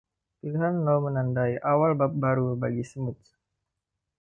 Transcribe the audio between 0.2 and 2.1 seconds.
Pilihan Law menandai awal